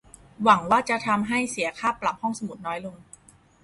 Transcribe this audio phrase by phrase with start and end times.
[0.43, 2.95] หวังว่าจะทำให้เสียค่าปรับห้องสมุดน้อยลง!